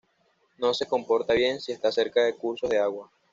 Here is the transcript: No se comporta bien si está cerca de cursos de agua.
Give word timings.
No 0.57 0.73
se 0.73 0.87
comporta 0.87 1.35
bien 1.35 1.61
si 1.61 1.73
está 1.73 1.91
cerca 1.91 2.23
de 2.23 2.33
cursos 2.35 2.71
de 2.71 2.79
agua. 2.79 3.11